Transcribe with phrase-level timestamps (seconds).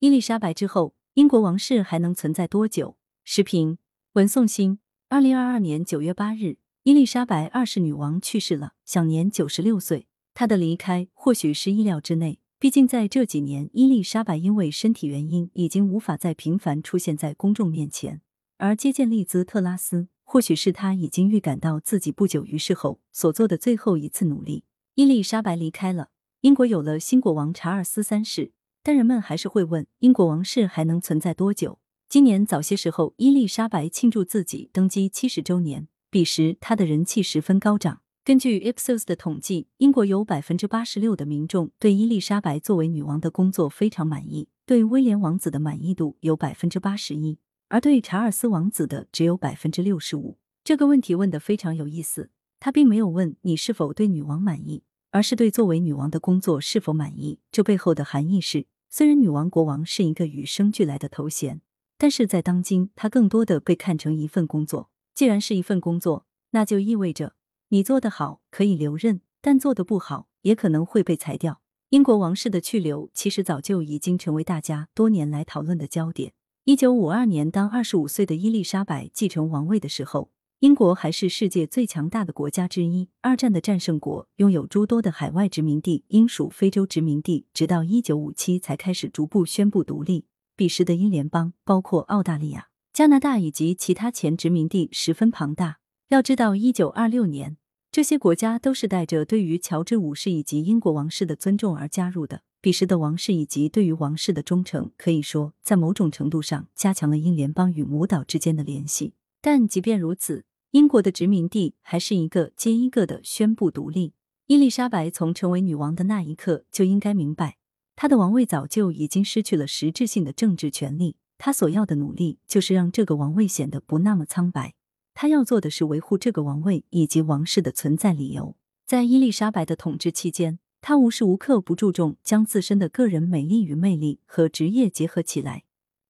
[0.00, 2.96] 伊丽莎白之后，英国王室还能存在多久？
[3.24, 3.78] 时评：
[4.12, 4.78] 文颂新，
[5.08, 10.06] 二零二二年九月八日，伊丽莎白二世女王去世了，享年九十六岁。
[10.34, 18.20] 她的离开或许是意料之内，毕竟在这几年，伊丽莎白因为身体原因，已经无法再频繁出现在公众面前。
[18.58, 24.62] 而接见利兹特拉斯，或许是她已经预感到自己不久于世后所做的最后一次努力。
[24.94, 26.10] 伊丽莎白离开了，
[26.42, 28.52] 英国有了新国王查尔斯三世。
[28.88, 31.78] 但人们还是会问：英国王室还能存在多久？
[32.08, 38.00] 今年早些时候，伊丽莎白庆祝自己登基七十周年，彼时她的人气十分高涨。
[38.24, 47.36] 根据 Ipsos 的统计，英国有百分之八十六的民众对伊丽莎白作为女王的工作非常满意，对威廉王子的满意度有百分之八十一，
[47.68, 50.38] 而对查尔斯王子的只有百分之六十五。
[50.64, 54.84] 这个问题问得非常有意思，他并没有问你是否对女王满意。
[55.10, 57.38] 而是对作为女王的工作是否满意？
[57.50, 61.60] 这背后的含义是，虽然女王、国王是一个与生俱来的头衔，
[61.98, 64.90] 但是在当今，它更多的被看成一份工作。
[65.14, 67.34] 既然是一份工作，那就意味着
[67.68, 71.60] 你做得好可以留任，但做得不好也可能会被裁掉。
[71.90, 76.32] 英国王室的去留其实早就已经成为大家多年来讨论的焦点。
[76.64, 80.30] 一九五二年，当二十五岁的伊丽莎白继承王位的时候。
[80.60, 90.26] 英国还是世界最强大的国家之一，二战的战胜国，拥有诸多的海外殖民地，英属非洲殖民地，直到一九五七才开始逐步宣布独立。
[90.56, 95.78] 彼时的英联邦包括澳大利亚、加拿大以及其他前殖民地，十分庞大。
[96.08, 97.56] 要知道，一九二六年，
[97.92, 102.42] 这些国家都是带着对于乔治五世以及英国王室的尊重而加入的。
[102.60, 109.14] 彼时的王室以及对于王室的忠诚，可以说在某种程度上加强了英联邦与母岛之间的联系。
[109.40, 114.12] 但即便如此，英国的殖民地还是一个接一个的宣布独立。
[114.46, 117.58] 伊丽莎白从成为女王的那一刻就应该明白，
[117.94, 121.16] 她的王位早就已经失去了实质性的政治权利。
[121.36, 124.74] 她所要的努力就是让这个王位显得不那么苍白。
[125.14, 128.56] 她要做的是维护这个王位以及王室的存在理由。
[128.86, 135.64] 在伊丽莎白的统治期间，她无时无刻不注重将自身的个人美丽与魅力和职业结合起来，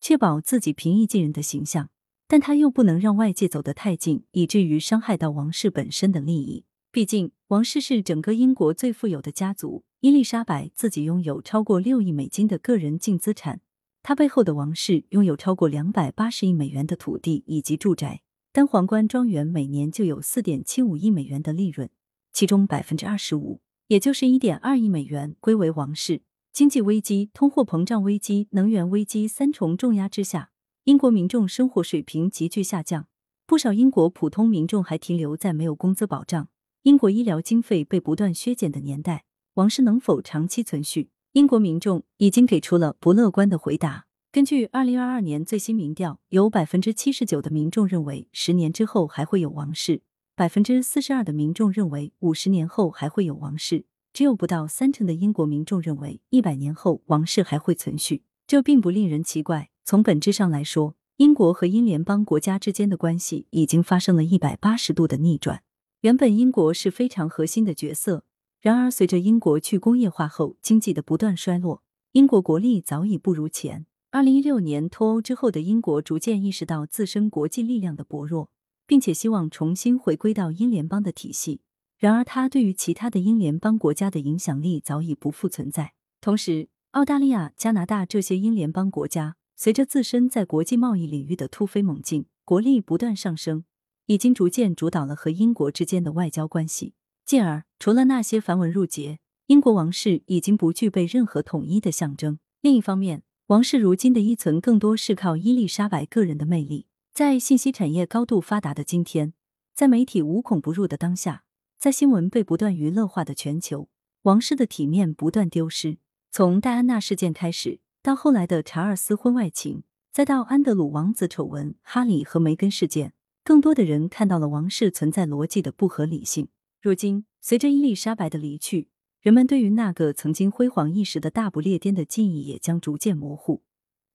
[0.00, 1.90] 确保自己平易近人的形象。
[2.26, 6.64] 但他又不能让外界走得太近，以至于伤害到王室本身的利益。
[6.90, 9.84] 毕竟，王室是整个英国最富有的家族。
[10.00, 13.60] 伊丽莎白自己拥有超过六亿美金的个人净资产，
[14.02, 18.20] 她背后的王室拥有超过两百八十亿美元的土地以及住宅。
[18.52, 21.90] 单皇冠庄园每年就有四点七五亿美元的利润，
[22.32, 26.22] 其中百分之二十五，也就是一点二亿美元归为王室。
[26.52, 30.52] 经济危机、通货膨胀危机、能源危机三重重压之下。
[30.84, 33.06] 英国民众生活水平急剧下降，
[33.46, 36.48] 不少英国普通民众还停留在没有工资保障、
[36.82, 39.24] 英国医疗经费被不断削减的年代。
[39.54, 41.08] 王室能否长期存续？
[41.32, 44.04] 英国民众已经给出了不乐观的回答。
[44.30, 50.02] 根据二零二二年最新民调，有百分之七十九的民众认为十年之后还会有王室，
[50.36, 58.24] 百分之四十二的民众认为五十年后还会有王室，只有不到三成的英国民众认为一百年后王室还会存续。
[58.46, 59.70] 这并不令人奇怪。
[59.86, 65.62] 从本质上来说，英国和英联邦国家之间的关系已经发生了一百八十度的逆转。
[66.00, 68.24] 原本英国是非常核心的角色，
[68.62, 73.84] 然而随着英国去工业化后经济的不断衰落，英国国力早已不如前。
[74.10, 78.48] 二零一六年脱欧之后的英国逐渐意识到自身国际力量的薄弱，
[78.86, 81.60] 并且希望重新回归到英联邦的体系。
[81.98, 85.92] 然而，它对于其他的英联邦国家的影响力早已不复存在。
[86.22, 89.36] 同时，澳大利亚、加拿大这些英联邦国家。
[89.56, 93.64] 随着自身在国际贸易领域的突飞猛进，国力不断上升，
[94.06, 96.94] 已经逐渐主导了和英国之间的外交关系。
[97.24, 102.38] 进而，除了那些繁文缛节，英国王室已经不具备任何统一的象征。
[102.60, 106.86] 另一方面，王室如今的依存更多是靠伊丽莎白个人的魅力。
[107.12, 109.34] 在信息产业高度发达的今天，
[109.72, 111.44] 在媒体无孔不入的当下，
[111.78, 113.88] 在新闻被不断娱乐化的全球，
[114.22, 115.98] 王室的体面不断丢失。
[116.30, 117.80] 从戴安娜事件开始。
[118.04, 126.48] 到后来的查尔斯婚外情，再到安德鲁王子丑闻、哈里和梅根事件，更多的人看到了王室存在逻辑的不合理性。
[126.82, 128.90] 如今，随着伊丽莎白的离去，
[129.22, 133.62] 人们对于那个曾经辉煌一时的大不列颠的记忆也将逐渐模糊，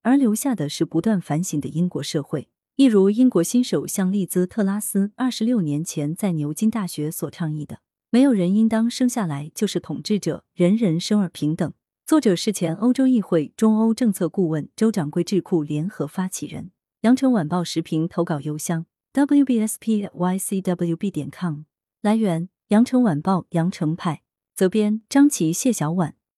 [0.03, 2.49] 而留下的是不断反省的英国社会。
[2.75, 7.79] 一如英国新首相利兹特拉斯二十六年前在牛津大学所倡议的
[8.11, 11.73] ：“没有人应当生下来就是统治者，人人生而平等。”
[12.09, 16.71] 作者是前欧洲议会中欧政策顾问、周掌柜智库联合发起人。
[17.01, 21.65] 羊城晚报时评投稿邮箱：wbspycwb 点 com。
[22.01, 24.23] 来源：羊城晚报羊城派。
[24.55, 26.15] 责编：张琪、谢小婉。